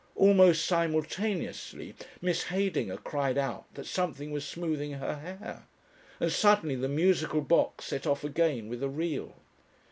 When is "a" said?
8.81-8.89